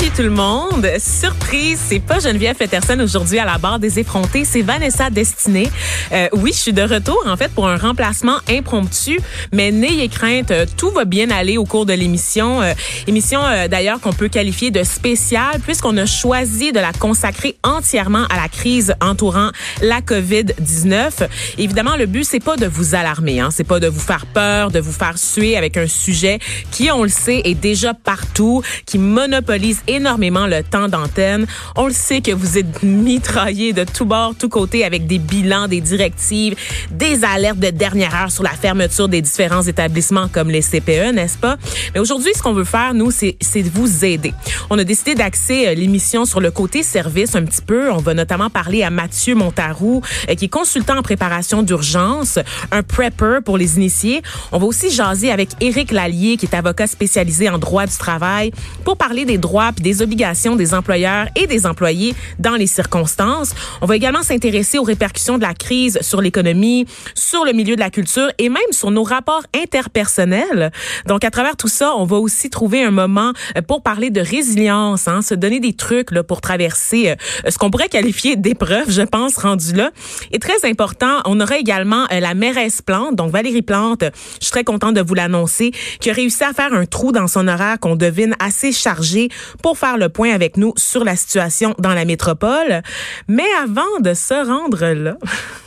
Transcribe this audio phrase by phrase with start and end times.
[0.00, 0.88] Salut tout le monde!
[0.98, 5.68] Surprise, c'est pas Geneviève Peterson aujourd'hui à la barre des effrontés, c'est Vanessa Destinée.
[6.12, 9.20] Euh, oui, je suis de retour en fait pour un remplacement impromptu,
[9.52, 12.62] mais n'ayez crainte, euh, tout va bien aller au cours de l'émission.
[12.62, 12.72] Euh,
[13.08, 18.24] émission euh, d'ailleurs qu'on peut qualifier de spéciale puisqu'on a choisi de la consacrer entièrement
[18.30, 19.50] à la crise entourant
[19.82, 21.28] la COVID-19.
[21.58, 24.70] Évidemment, le but c'est pas de vous alarmer, hein, c'est pas de vous faire peur,
[24.70, 26.38] de vous faire suer avec un sujet
[26.70, 31.46] qui, on le sait, est déjà partout, qui monopolise énormément le temps d'antenne.
[31.76, 35.68] On le sait que vous êtes mitraillés de tous bords, tous côtés avec des bilans,
[35.68, 36.54] des directives,
[36.90, 41.38] des alertes de dernière heure sur la fermeture des différents établissements comme les CPE, n'est-ce
[41.38, 41.56] pas?
[41.94, 44.32] Mais aujourd'hui, ce qu'on veut faire, nous, c'est de vous aider.
[44.70, 47.90] On a décidé d'axer euh, l'émission sur le côté service un petit peu.
[47.90, 52.38] On va notamment parler à Mathieu Montarou, euh, qui est consultant en préparation d'urgence,
[52.70, 54.22] un prepper pour les initiés.
[54.52, 58.52] On va aussi jaser avec Éric Lallier, qui est avocat spécialisé en droit du travail,
[58.84, 63.54] pour parler des droits des obligations des employeurs et des employés dans les circonstances.
[63.80, 67.80] On va également s'intéresser aux répercussions de la crise sur l'économie, sur le milieu de
[67.80, 70.72] la culture et même sur nos rapports interpersonnels.
[71.06, 74.20] Donc, à travers tout ça, on va aussi trouver un moment euh, pour parler de
[74.20, 78.90] résilience, hein, se donner des trucs là, pour traverser euh, ce qu'on pourrait qualifier d'épreuve,
[78.90, 79.90] je pense, rendu là.
[80.32, 84.04] Et très important, on aura également euh, la mairesse Plante, donc Valérie Plante,
[84.40, 87.26] je suis très contente de vous l'annoncer, qui a réussi à faire un trou dans
[87.26, 89.28] son horaire qu'on devine assez chargé
[89.74, 92.82] faire le point avec nous sur la situation dans la métropole.
[93.28, 95.16] Mais avant de se rendre là,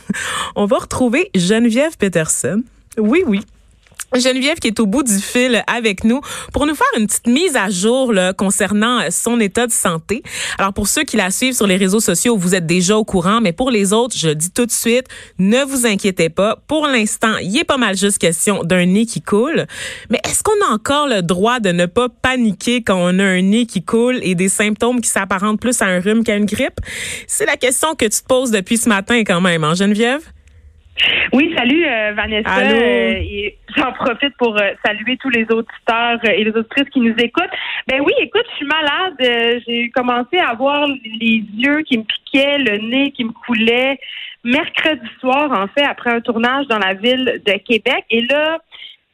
[0.56, 2.62] on va retrouver Geneviève Peterson.
[2.98, 3.40] Oui, oui.
[4.18, 6.20] Geneviève qui est au bout du fil avec nous
[6.52, 10.22] pour nous faire une petite mise à jour concernant son état de santé.
[10.58, 13.40] Alors pour ceux qui la suivent sur les réseaux sociaux, vous êtes déjà au courant,
[13.40, 15.06] mais pour les autres, je dis tout de suite,
[15.38, 16.58] ne vous inquiétez pas.
[16.66, 19.66] Pour l'instant, il est pas mal juste question d'un nez qui coule.
[20.10, 23.42] Mais est-ce qu'on a encore le droit de ne pas paniquer quand on a un
[23.42, 26.80] nez qui coule et des symptômes qui s'apparentent plus à un rhume qu'à une grippe?
[27.26, 30.22] C'est la question que tu te poses depuis ce matin quand même, hein, Geneviève?
[31.32, 32.58] Oui, salut euh, Vanessa.
[32.60, 37.50] Euh, J'en profite pour euh, saluer tous les auditeurs et les auditrices qui nous écoutent.
[37.88, 39.62] Ben oui, écoute, je suis malade.
[39.66, 43.98] J'ai commencé à avoir les yeux qui me piquaient, le nez qui me coulait
[44.44, 48.04] mercredi soir, en fait, après un tournage dans la ville de Québec.
[48.10, 48.58] Et là,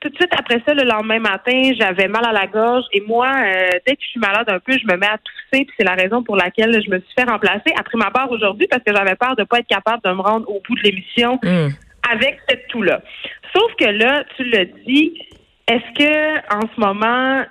[0.00, 2.84] tout de suite après ça, le lendemain matin, j'avais mal à la gorge.
[2.92, 3.30] Et moi,
[3.86, 5.64] dès que je suis malade un peu, je me mets à tousser.
[5.64, 8.66] Puis c'est la raison pour laquelle je me suis fait remplacer après ma part aujourd'hui
[8.66, 11.38] parce que j'avais peur de pas être capable de me rendre au bout de l'émission.
[11.42, 11.68] Mmh.
[12.10, 13.02] Avec cette toux-là.
[13.54, 15.12] Sauf que là, tu le dis,
[15.68, 17.44] est-ce que en ce moment,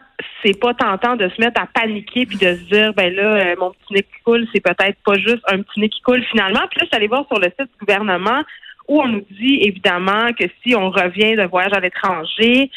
[0.43, 3.55] c'est pas tentant de se mettre à paniquer puis de se dire ben là, euh,
[3.59, 6.61] mon petit nez qui coule, c'est peut-être pas juste un petit nez qui coule finalement?
[6.69, 8.41] Puis là, je suis allée voir sur le site du gouvernement
[8.89, 12.69] où on nous dit évidemment que si on revient de voyage à l'étranger,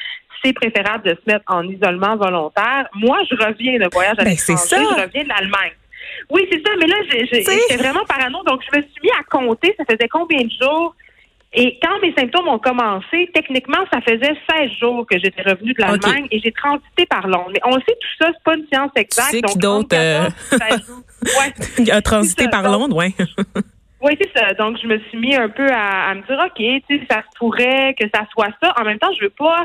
[0.44, 2.86] c'est préférable de se mettre en isolement volontaire.
[2.94, 4.76] Moi, je reviens de voyage à Ben, l'étranger, c'est ça.
[4.76, 5.72] je reviens de l'Allemagne.
[6.30, 9.74] Oui, c'est ça, mais là, j'étais vraiment parano, donc je me suis mis à compter,
[9.78, 10.94] ça faisait combien de jours?
[11.54, 15.82] Et quand mes symptômes ont commencé, techniquement, ça faisait 16 jours que j'étais revenue de
[15.82, 17.50] l'Allemagne et j'ai transité par Londres.
[17.52, 19.30] Mais on sait tout ça, c'est pas une science exacte.
[19.30, 21.02] sais qui donc, d'autre, euh, 14, 16 jours.
[21.86, 21.90] Ouais.
[21.92, 23.12] A transité par Londres, ouais.
[24.02, 24.52] Oui, c'est ça.
[24.54, 27.22] Donc, je me suis mis un peu à, à me dire, OK, tu sais, ça
[27.38, 28.74] pourrait que ça soit ça.
[28.78, 29.64] En même temps, je veux pas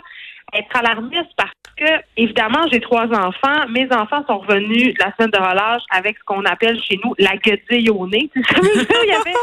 [0.53, 3.67] être alarmiste parce que, évidemment, j'ai trois enfants.
[3.69, 7.35] Mes enfants sont revenus la semaine de relâche avec ce qu'on appelle chez nous la
[7.35, 8.29] guedille au nez.
[8.35, 9.33] Il y avait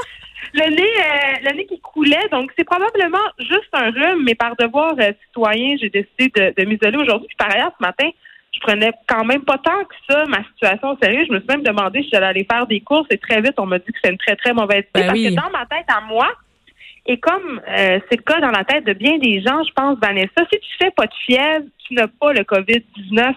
[0.52, 2.28] le nez, euh, le nez qui coulait.
[2.30, 6.68] Donc, c'est probablement juste un rhume, mais par devoir euh, citoyen, j'ai décidé de, de
[6.68, 7.26] m'isoler aujourd'hui.
[7.28, 8.08] Puis, par ailleurs, ce matin,
[8.54, 11.24] je prenais quand même pas tant que ça ma situation au sérieux.
[11.28, 13.66] Je me suis même demandé si j'allais aller faire des courses et très vite, on
[13.66, 15.34] m'a dit que c'est une très, très mauvaise idée Ben parce oui.
[15.34, 16.28] que dans ma tête à moi,
[17.06, 19.98] et comme euh, c'est le cas dans la tête de bien des gens, je pense,
[20.00, 23.34] Vanessa, si tu fais pas de fièvre, tu n'as pas le COVID-19.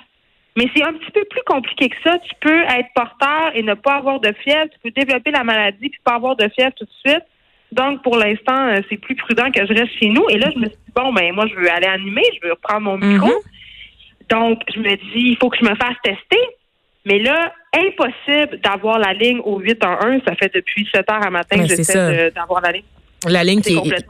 [0.55, 2.17] Mais c'est un petit peu plus compliqué que ça.
[2.17, 4.69] Tu peux être porteur et ne pas avoir de fièvre.
[4.71, 7.23] Tu peux développer la maladie puis pas avoir de fièvre tout de suite.
[7.71, 10.25] Donc, pour l'instant, euh, c'est plus prudent que je reste chez nous.
[10.29, 12.53] Et là, je me suis dit, bon, ben moi, je veux aller animer, je veux
[12.53, 13.27] reprendre mon micro.
[13.27, 13.56] Mhm.
[14.29, 16.41] Donc, je me dis, il faut que je me fasse tester.
[17.06, 20.19] Mais là, impossible d'avoir la ligne au 8 en 1.
[20.27, 22.83] Ça fait depuis 7 heures à matin que j'essaie d'avoir la ligne.
[23.25, 24.05] La ligne qui est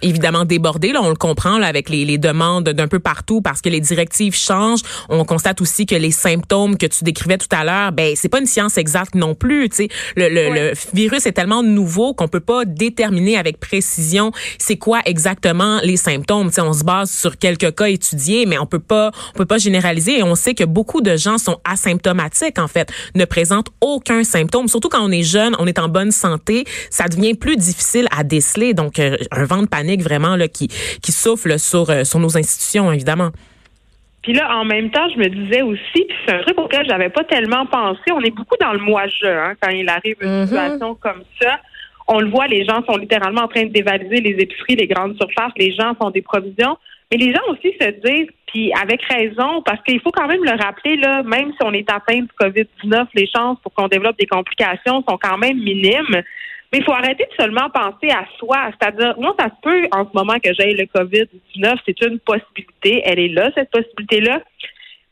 [0.00, 3.60] évidemment débordée, là, on le comprend là, avec les, les demandes d'un peu partout parce
[3.60, 4.80] que les directives changent.
[5.10, 8.40] On constate aussi que les symptômes que tu décrivais tout à l'heure, ben c'est pas
[8.40, 9.68] une science exacte non plus.
[9.68, 14.32] Tu sais, le, le, le virus est tellement nouveau qu'on peut pas déterminer avec précision
[14.58, 16.48] c'est quoi exactement les symptômes.
[16.48, 19.46] Tu sais, on se base sur quelques cas étudiés, mais on peut pas on peut
[19.46, 20.18] pas généraliser.
[20.18, 24.66] Et on sait que beaucoup de gens sont asymptomatiques en fait, ne présentent aucun symptôme.
[24.66, 28.24] Surtout quand on est jeune, on est en bonne santé, ça devient plus difficile à
[28.30, 28.72] déceler.
[28.72, 30.68] Donc, euh, un vent de panique vraiment là, qui,
[31.02, 33.30] qui souffle sur, euh, sur nos institutions, évidemment.
[34.22, 37.08] Puis là, en même temps, je me disais aussi, puis c'est un truc auquel j'avais
[37.08, 38.00] pas tellement pensé.
[38.12, 40.46] On est beaucoup dans le moi-je hein, quand il arrive une mm-hmm.
[40.46, 41.58] situation comme ça.
[42.06, 45.16] On le voit, les gens sont littéralement en train de dévaliser les épiceries, les grandes
[45.16, 45.52] surfaces.
[45.56, 46.76] Les gens font des provisions.
[47.10, 50.62] Mais les gens aussi se disent, puis avec raison, parce qu'il faut quand même le
[50.62, 54.26] rappeler, là, même si on est atteint de COVID-19, les chances pour qu'on développe des
[54.26, 56.22] complications sont quand même minimes.
[56.72, 58.70] Mais il faut arrêter de seulement penser à soi.
[58.70, 61.78] C'est-à-dire, moi, ça peut en ce moment que j'aille le COVID-19.
[61.84, 63.02] C'est une possibilité.
[63.04, 64.40] Elle est là, cette possibilité-là.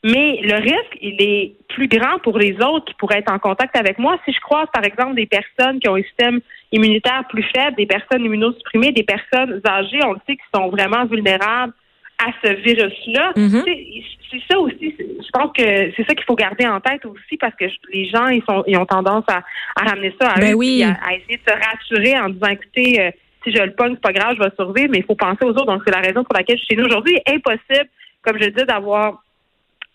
[0.05, 3.77] Mais le risque, il est plus grand pour les autres qui pourraient être en contact
[3.77, 4.17] avec moi.
[4.25, 6.41] Si je croise, par exemple, des personnes qui ont un système
[6.71, 11.05] immunitaire plus faible, des personnes immunosupprimées, des personnes âgées, on le sait, qui sont vraiment
[11.07, 11.73] vulnérables
[12.19, 13.33] à ce virus-là.
[13.37, 13.65] Mhm.
[14.31, 14.95] C'est ça aussi.
[14.99, 18.27] Je pense que c'est ça qu'il faut garder en tête aussi parce que les gens
[18.27, 19.43] ils sont ils ont tendance à,
[19.77, 23.11] ramener ça à ben eux, à, essayer de se rassurer en disant écoutez, euh,
[23.45, 25.51] si je le pogne, c'est pas grave, je vais survivre, mais il faut penser aux
[25.51, 25.67] autres.
[25.67, 27.19] Donc c'est la raison pour laquelle je suis chez nous aujourd'hui.
[27.27, 27.89] Impossible,
[28.23, 29.23] comme je dis, d'avoir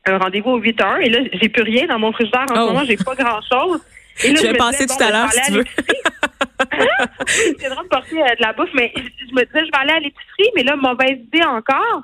[0.06, 1.00] un rendez-vous au 8 heures.
[1.00, 2.68] Et là, j'ai plus rien dans mon frigidaire en ce oh.
[2.68, 3.82] moment, j'ai pas grand chose.
[4.24, 5.64] Et là, je vais tout à l'heure si tu veux.
[7.28, 9.94] c'est drôle de porter euh, de la bouffe, mais je me disais, je vais aller
[9.94, 12.04] à l'épicerie, mais là, mauvaise idée encore.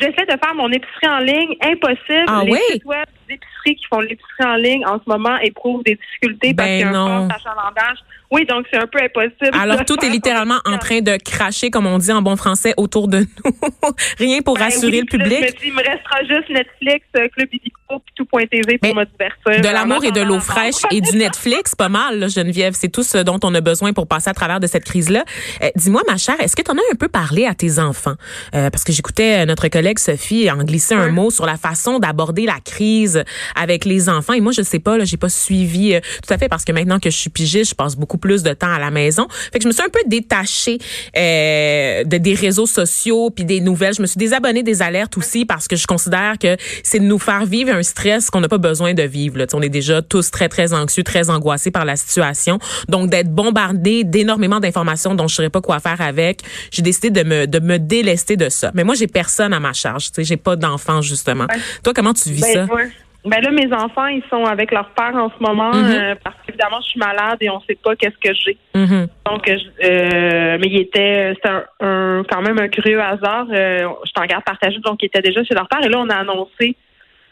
[0.00, 1.56] J'essaie de faire mon épicerie en ligne.
[1.60, 2.24] Impossible.
[2.26, 5.96] Ah les sites web d'épicerie qui font l'épicerie en ligne en ce moment éprouvent des
[5.96, 7.98] difficultés parce ben qu'il y a un achalandage.
[8.30, 9.56] Oui, donc c'est un peu impossible.
[9.58, 13.08] Alors tout est littéralement en train de cracher, comme on dit en bon français, autour
[13.08, 13.52] de nous.
[14.18, 15.38] Rien pour ben rassurer le public.
[15.38, 19.04] Je me dis, il me restera juste Netflix, euh, Club Illico, puis tout.tv pour me
[19.04, 19.62] divertir.
[19.62, 22.74] De l'amour et de l'eau fraîche et du Netflix, pas mal, là, Geneviève.
[22.74, 25.24] C'est tout ce dont on a besoin pour passer à travers de cette crise-là.
[25.62, 28.16] Euh, dis-moi, ma chère, est-ce que tu en as un peu parlé à tes enfants?
[28.54, 32.44] Euh, parce que j'écoutais notre collègue Sophie en glisser un mot sur la façon d'aborder
[32.44, 33.17] la crise
[33.54, 34.34] avec les enfants.
[34.34, 35.94] Et moi, je sais pas, là, j'ai pas suivi
[36.26, 38.52] tout à fait parce que maintenant que je suis pigiste, je passe beaucoup plus de
[38.52, 39.26] temps à la maison.
[39.52, 40.78] Fait que je me suis un peu détachée
[41.16, 43.94] euh, de des réseaux sociaux puis des nouvelles.
[43.94, 47.18] Je me suis désabonnée des alertes aussi parce que je considère que c'est de nous
[47.18, 49.38] faire vivre un stress qu'on n'a pas besoin de vivre.
[49.38, 49.46] Là.
[49.52, 52.58] on est déjà tous très très anxieux, très angoissés par la situation.
[52.88, 57.10] Donc d'être bombardé d'énormément d'informations dont je ne saurais pas quoi faire avec, j'ai décidé
[57.10, 58.70] de me de me délester de ça.
[58.74, 60.10] Mais moi j'ai personne à ma charge.
[60.18, 61.46] J'ai pas d'enfants justement.
[61.82, 62.74] Toi comment tu vis ben, ça?
[63.28, 65.84] Ben là, mes enfants, ils sont avec leur père en ce moment mhm.
[65.84, 68.56] euh, parce qu'évidemment, je suis malade et on sait pas qu'est-ce que j'ai.
[68.74, 69.06] Mhm.
[69.26, 73.46] Donc, euh, mais il était, c'était un, quand même un curieux hasard.
[73.50, 76.08] Euh, je t'en garde partagé, donc ils étaient déjà chez leur père et là, on
[76.08, 76.74] a annoncé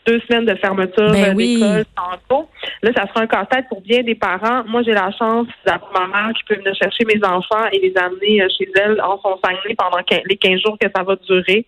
[0.06, 2.48] deux semaines de fermeture ben d'école tantôt.
[2.82, 4.62] Là, ça sera un casse-tête pour bien des parents.
[4.68, 7.92] Moi, j'ai la chance d'avoir ma mère qui peut venir chercher mes enfants et les
[7.96, 11.66] amener chez elle en son sanglier pendant les 15 jours que ça va durer.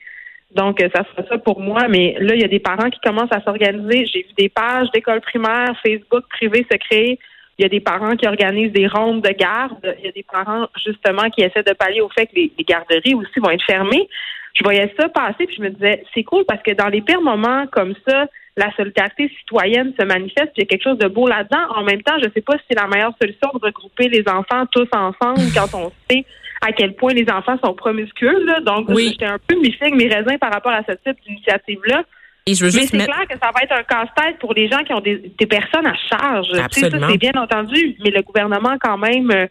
[0.55, 1.89] Donc, ça serait ça pour moi.
[1.89, 4.07] Mais là, il y a des parents qui commencent à s'organiser.
[4.07, 7.19] J'ai vu des pages d'école primaire, Facebook privé se créer.
[7.59, 9.95] Il y a des parents qui organisent des rondes de garde.
[9.99, 13.15] Il y a des parents, justement, qui essaient de pallier au fait que les, garderies
[13.15, 14.09] aussi vont être fermées.
[14.55, 17.21] Je voyais ça passer, puis je me disais, c'est cool parce que dans les pires
[17.21, 21.07] moments comme ça, la solidarité citoyenne se manifeste, puis il y a quelque chose de
[21.07, 21.77] beau là-dedans.
[21.77, 24.25] En même temps, je ne sais pas si c'est la meilleure solution de regrouper les
[24.29, 26.25] enfants tous ensemble quand on sait
[26.61, 28.45] à quel point les enfants sont promiscueux.
[28.45, 28.61] Là.
[28.61, 32.05] Donc, j'étais un peu mi mes raisins par rapport à ce type d'initiative-là.
[32.47, 34.69] Et je veux juste mais c'est clair que ça va être un casse-tête pour les
[34.69, 36.49] gens qui ont des, personnes à charge.
[36.59, 37.09] Absolument.
[37.11, 39.47] c'est bien entendu, mais le gouvernement, quand même, euh,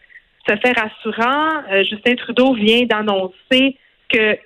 [0.48, 1.62] se fait rassurant.
[1.70, 3.76] Euh, Justin Trudeau vient d'annoncer
[4.08, 4.36] que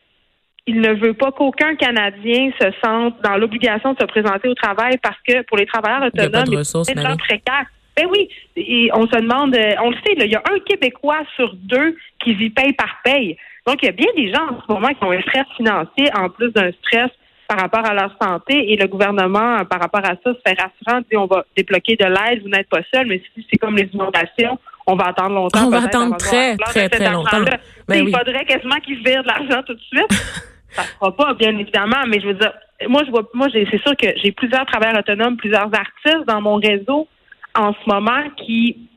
[0.66, 4.96] il ne veut pas qu'aucun Canadien se sente dans l'obligation de se présenter au travail
[5.02, 7.66] parce que pour les travailleurs autonomes, c'est gens précaires.
[8.02, 11.20] Ben oui, et on se demande, euh, on le sait, il y a un Québécois
[11.36, 13.36] sur deux qui vit paye par paye.
[13.66, 16.08] Donc, il y a bien des gens en ce moment qui ont un stress financier
[16.14, 17.10] en plus d'un stress
[17.46, 21.00] par rapport à leur santé et le gouvernement, par rapport à ça, se fait rassurant,
[21.10, 23.88] dit on va débloquer de l'aide, vous n'êtes pas seul, mais si c'est comme les
[23.92, 25.66] inondations, on va attendre longtemps.
[25.66, 27.44] On va attendre très, très, très longtemps.
[27.86, 30.10] Ben il faudrait quasiment qu'ils virent de l'argent tout de suite.
[30.70, 32.52] ça ne fera pas, bien évidemment, mais je veux dire,
[32.88, 36.56] moi, je vois, moi, c'est sûr que j'ai plusieurs travailleurs autonomes, plusieurs artistes dans mon
[36.56, 37.06] réseau
[37.54, 38.88] en ce moment qui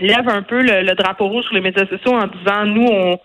[0.00, 3.18] lèvent un peu le, drapeau rouge sur les médias sociaux en disant nous on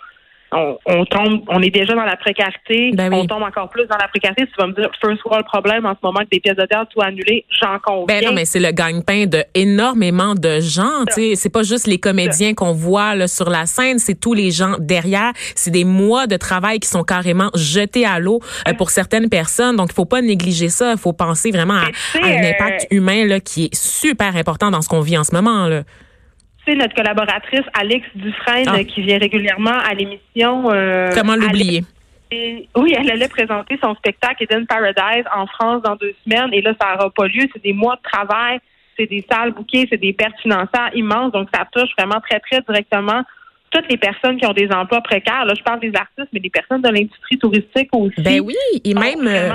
[0.52, 3.28] on, tombe, on est déjà dans la précarité, Ben on oui.
[3.28, 4.46] tombe encore plus dans la précarité.
[4.46, 6.92] Tu vas me dire, first world problème en ce moment que des pièces de théâtre
[6.92, 8.06] soient annulées, j'en conviens.
[8.08, 11.06] Ben non, mais c'est le gagne-pain de énormément de gens.
[11.08, 14.34] Tu sais, c'est pas juste les comédiens qu'on voit là, sur la scène, c'est tous
[14.34, 15.32] les gens derrière.
[15.56, 19.76] C'est des mois de travail qui sont carrément jetés à l'eau euh, pour certaines personnes.
[19.76, 20.92] Donc, il faut pas négliger ça.
[20.92, 21.86] Il faut penser vraiment à,
[22.22, 25.24] à un euh, impact humain là, qui est super important dans ce qu'on vit en
[25.24, 25.68] ce moment.
[25.68, 25.84] Là.
[26.76, 28.84] Notre collaboratrice Alix Dufresne, Ah.
[28.84, 30.72] qui vient régulièrement à l'émission.
[30.72, 31.84] euh, Comment l'oublier?
[32.32, 36.62] Et- oui, elle allait présenter son spectacle Eden Paradise en France dans deux semaines et
[36.62, 37.48] là, ça n'aura pas lieu.
[37.54, 38.60] C'est des mois de travail,
[38.98, 41.32] c'est des salles bouquées, c'est des pertes financières immenses.
[41.32, 43.24] Donc, ça touche vraiment très, très directement
[43.72, 45.46] toutes les personnes qui ont des emplois précaires.
[45.46, 48.22] Là, je parle des artistes, mais des personnes de l'industrie touristique aussi.
[48.22, 49.28] Ben oui, et même...
[49.28, 49.50] euh.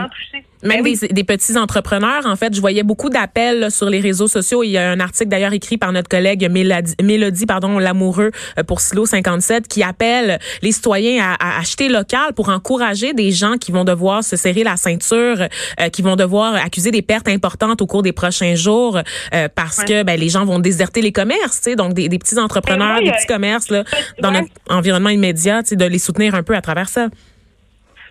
[0.63, 0.99] Même Ben oui.
[0.99, 4.63] des, des petits entrepreneurs, en fait, je voyais beaucoup d'appels sur les réseaux sociaux.
[4.63, 8.63] Il y a un article d'ailleurs écrit par notre collègue Mélodie, Mélodie pardon, Lamoureux euh,
[8.63, 13.59] pour Silo 57 qui appelle les citoyens à, à acheter local pour encourager des gens
[13.59, 15.37] qui vont devoir se serrer la ceinture,
[15.81, 18.97] euh, qui vont devoir accuser des pertes importantes au cours des prochains jours
[19.35, 19.85] euh, parce Ouais.
[19.85, 22.93] que ben, les gens vont déserter les commerces, tu sais, donc des, des petits entrepreneurs,
[22.93, 23.85] moi, il y des a- petits commerces là,
[24.21, 24.41] dans Ouais.
[24.43, 27.09] notre environnement immédiat, de les soutenir un peu à travers ça.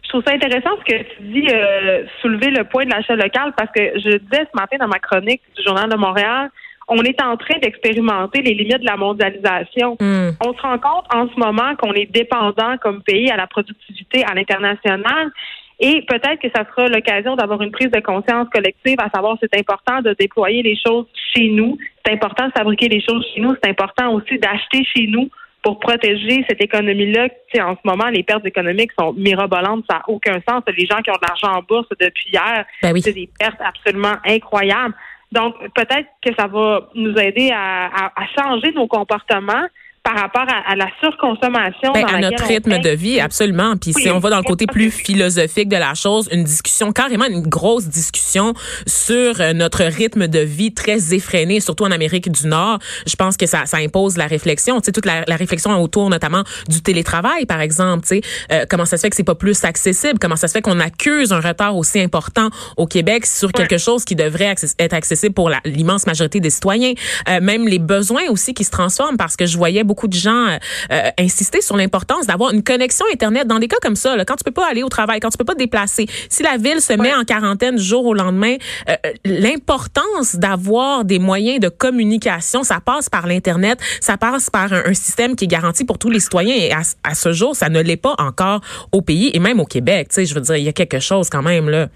[0.04, 3.54] Je trouve ça intéressant ce que tu dis, euh, soulever le point de l'achat local,
[3.58, 6.50] parce que je disais ce matin dans ma chronique du Journal de Montréal,
[6.90, 9.96] on est en train d'expérimenter les limites de la mondialisation.
[10.00, 10.32] Hmm.
[10.46, 14.24] On se rend compte en ce moment qu'on est dépendant comme pays à la productivité
[14.26, 15.32] à l'international.
[15.80, 19.58] Et peut-être que ça sera l'occasion d'avoir une prise de conscience collective, à savoir c'est
[19.60, 23.56] important de déployer les choses chez nous, c'est important de fabriquer les choses chez nous,
[23.62, 25.30] c'est important aussi d'acheter chez nous
[25.64, 27.30] pour protéger cette économie-là.
[27.30, 30.62] Tu sais, en ce moment, les pertes économiques sont mirobolantes, ça n'a aucun sens.
[30.78, 33.02] Les gens qui ont de l'argent en bourse depuis hier, Ben oui.
[33.02, 34.94] c'est des pertes absolument incroyables.
[35.32, 39.66] Donc, peut-être que ça va nous aider à, à- à changer nos comportements
[40.04, 41.94] par rapport à, à la surconsommation.
[41.94, 43.76] Ben, dans à notre rythme de vie, absolument.
[43.78, 46.92] Puis Oui, si on va dans le côté plus philosophique de la chose, une discussion,
[46.92, 48.54] carrément une grosse discussion
[48.86, 52.80] sur euh, notre rythme de vie très effréné, surtout en Amérique du Nord.
[53.08, 54.82] Je pense que ça, ça impose la réflexion.
[54.82, 58.06] Tu sais, toute la, la réflexion autour notamment du télétravail, par exemple.
[58.06, 60.20] Tu sais, euh, comment ça se fait que c'est pas plus accessible?
[60.20, 64.04] Comment ça se fait qu'on accuse un retard aussi important au Québec sur quelque chose
[64.04, 66.94] qui devrait access- être accessible pour l'immense majorité des citoyens?
[67.30, 70.48] Euh, même les besoins aussi qui se transforment parce que je voyais beaucoup de gens
[70.48, 70.58] euh,
[70.92, 74.16] euh, insister sur l'importance d'avoir une connexion Internet dans des cas comme ça.
[74.16, 76.44] Là, quand tu peux pas aller au travail, quand tu peux pas te déplacer, si
[76.44, 78.56] la ville se met en quarantaine du jour au lendemain,
[78.90, 84.72] euh, euh, l'importance d'avoir des moyens de communication, ça passe par l'Internet, ça passe par
[84.74, 86.56] un, un système qui est garanti pour tous les citoyens.
[86.56, 89.66] Et à, à ce jour, ça ne l'est pas encore au pays et même au
[89.66, 90.10] Québec.
[90.10, 91.88] Tu sais, je veux dire, il y a quelque chose quand même là.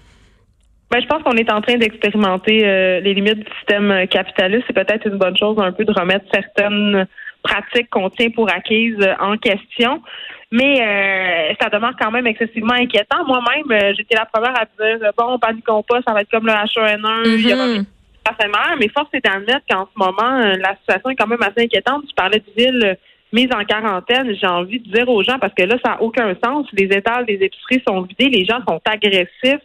[0.90, 4.64] Ben, je pense qu'on est en train d'expérimenter euh, les limites du système capitaliste.
[4.66, 7.06] C'est peut-être une bonne chose un peu de remettre certaines
[7.42, 10.02] pratiques qu'on tient pour acquises euh, en question.
[10.50, 13.24] Mais euh, ça demeure quand même excessivement inquiétant.
[13.26, 16.46] Moi-même, euh, j'étais la première à dire euh, bon, paniquons pas, ça va être comme
[16.46, 17.84] le H1N1, il y aura Mhm.
[18.30, 22.04] éphémère, mais force est d'admettre qu'en ce moment, la situation est quand même assez inquiétante.
[22.08, 22.96] Tu parlais de villes
[23.32, 24.34] mises en quarantaine.
[24.40, 26.66] J'ai envie de dire aux gens, parce que là, ça n'a aucun sens.
[26.72, 29.62] Les étals des épiceries sont vidés, les gens sont agressifs,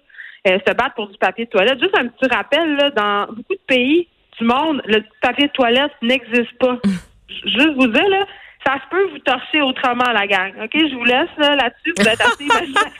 [0.47, 1.79] euh, se battent pour du papier de toilette.
[1.79, 4.07] Juste un petit rappel, là, dans beaucoup de pays
[4.39, 6.77] du monde, le papier de toilette n'existe pas.
[7.45, 8.25] Juste vous dire, là,
[8.65, 10.53] ça se peut vous torcher autrement, la gang.
[10.63, 10.71] OK?
[10.73, 11.93] Je vous laisse là, là-dessus.
[11.97, 12.93] Vous êtes assez imaginatifs.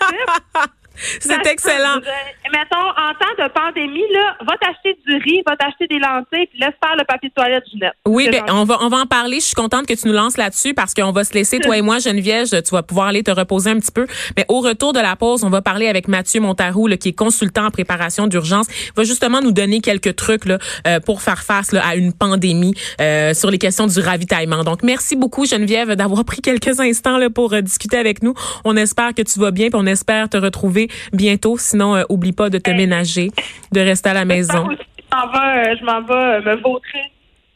[1.19, 1.97] C'est excellent.
[1.97, 6.47] Euh, Mettons, en temps de pandémie, là, va t'acheter du riz, va t'acheter des lentilles,
[6.47, 7.93] puis laisse faire le papier de toilette, Ginette.
[8.05, 9.39] Oui, ben, on va on va en parler.
[9.39, 11.81] Je suis contente que tu nous lances là-dessus parce qu'on va se laisser toi et
[11.81, 14.05] moi, Geneviève, tu vas pouvoir aller te reposer un petit peu.
[14.37, 17.17] Mais au retour de la pause, on va parler avec Mathieu Montarou, là, qui est
[17.17, 18.67] consultant en préparation d'urgence.
[18.69, 20.57] Il va justement nous donner quelques trucs là,
[20.87, 24.63] euh, pour faire face là, à une pandémie euh, sur les questions du ravitaillement.
[24.63, 28.33] Donc merci beaucoup Geneviève d'avoir pris quelques instants là, pour euh, discuter avec nous.
[28.65, 31.57] On espère que tu vas bien, puis on espère te retrouver bientôt.
[31.57, 33.31] Sinon, euh, oublie pas de te ménager,
[33.71, 34.67] de rester à la maison.
[34.69, 37.11] Je m'en vais, euh, je m'en vais euh, me vautrer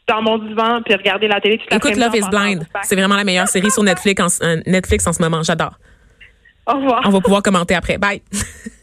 [0.08, 2.66] dans mon divan puis regarder la télé toute Écoute Love is Blind.
[2.82, 5.42] C'est vraiment la meilleure série sur Netflix en, euh, Netflix en ce moment.
[5.42, 5.78] J'adore.
[6.66, 7.02] Au revoir.
[7.04, 7.98] On va pouvoir commenter après.
[7.98, 8.22] Bye.